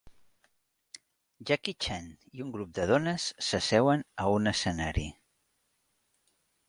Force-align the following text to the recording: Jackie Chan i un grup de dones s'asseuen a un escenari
Jackie 1.49 1.75
Chan 1.85 2.07
i 2.39 2.43
un 2.45 2.53
grup 2.55 2.71
de 2.79 2.87
dones 2.93 3.27
s'asseuen 3.51 4.05
a 4.25 4.29
un 4.39 4.53
escenari 4.53 5.05